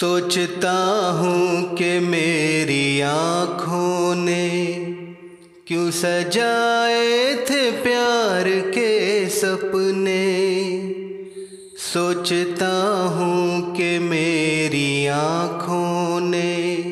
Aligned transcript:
सोचता 0.00 0.72
हूँ 1.10 1.74
कि 1.74 1.98
मेरी 1.98 3.00
आँखों 3.00 4.14
ने 4.14 4.74
क्यों 5.66 5.90
सजाए 5.90 7.34
थे 7.34 7.70
प्यार 7.70 8.44
के 8.48 9.28
सपने। 9.28 10.26
सोचता 11.78 12.92
हूँ 13.08 13.74
कि 13.76 13.98
मेरी 13.98 15.06
आँखों 15.06 16.20
ने 16.20 16.82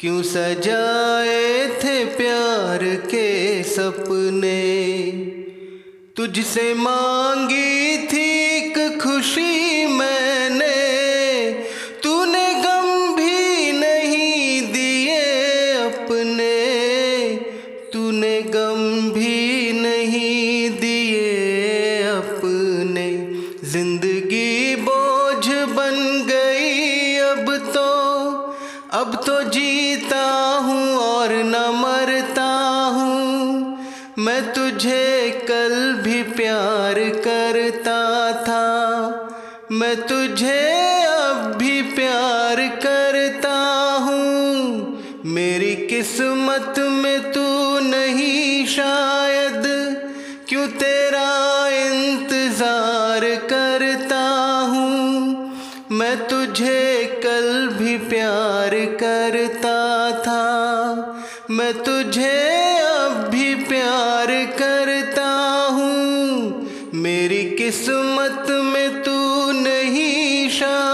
क्यों 0.00 0.22
सजाए 0.22 1.68
थे 1.68 2.04
प्यार 2.04 2.84
के 2.84 3.62
सपने। 3.62 4.62
तुझसे 6.16 6.74
मांगी 6.74 7.98
थी 7.98 8.41
ज़िंदगी 23.72 24.76
बोझ 24.76 25.48
बन 25.48 26.26
गई 26.28 27.16
अब 27.16 27.56
तो। 27.74 27.84
अब 28.98 29.22
तो 29.26 29.42
जीता 29.42 30.24
हूँ 30.56 30.96
और 30.96 31.32
न 31.32 31.56
मरता 31.74 32.50
हूँ। 32.88 33.78
मैं 34.18 34.52
तुझे 34.52 35.30
कल 35.50 36.02
भी 36.04 36.22
प्यार 36.22 36.94
करता 36.94 38.32
था। 38.32 38.68
मैं 39.72 39.96
तुझे 40.02 40.60
अब 41.04 41.56
भी 41.58 41.82
प्यार 41.82 42.68
करता 42.86 43.56
हूँ। 44.00 45.02
मेरी 45.24 45.76
किस्मत 45.76 46.74
में 46.78 47.32
तू 47.32 47.78
नहीं 47.80 48.66
शायद। 48.66 49.62
क्यों 50.48 50.68
तेरा 50.68 51.61
इंतज़ार 53.12 53.24
करता 53.48 54.22
हूँ, 54.68 55.50
मैं 55.90 56.16
तुझे 56.28 57.20
कल 57.24 57.68
भी 57.78 57.96
प्यार 58.08 58.74
करता 59.00 59.76
था। 60.22 61.46
मैं 61.50 61.72
तुझे 61.82 62.30
अब 62.82 63.28
भी 63.30 63.54
प्यार 63.64 64.32
करता 64.58 65.28
हूँ, 65.70 66.68
मेरी 66.94 67.42
किस्मत 67.50 68.46
में 68.64 69.02
तू 69.02 69.20
नहीं 69.60 70.48
शायद 70.50 70.91